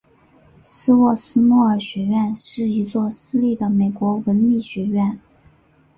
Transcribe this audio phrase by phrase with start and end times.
[0.63, 5.19] 斯沃斯莫尔学院是一所私立的美国文理学院。